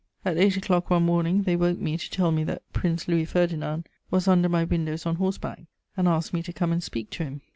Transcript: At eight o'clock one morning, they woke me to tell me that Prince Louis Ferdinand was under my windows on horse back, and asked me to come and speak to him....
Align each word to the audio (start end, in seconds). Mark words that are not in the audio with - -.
At 0.25 0.39
eight 0.39 0.57
o'clock 0.57 0.89
one 0.89 1.03
morning, 1.03 1.43
they 1.43 1.55
woke 1.55 1.77
me 1.77 1.95
to 1.95 2.09
tell 2.09 2.31
me 2.31 2.43
that 2.45 2.63
Prince 2.73 3.07
Louis 3.07 3.25
Ferdinand 3.25 3.87
was 4.09 4.27
under 4.27 4.49
my 4.49 4.63
windows 4.63 5.05
on 5.05 5.17
horse 5.17 5.37
back, 5.37 5.65
and 5.95 6.07
asked 6.07 6.33
me 6.33 6.41
to 6.41 6.51
come 6.51 6.71
and 6.71 6.81
speak 6.81 7.11
to 7.11 7.23
him.... 7.23 7.41